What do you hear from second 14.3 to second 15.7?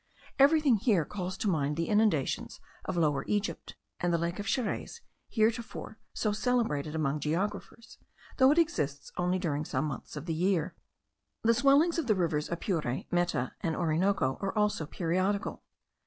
are also periodical.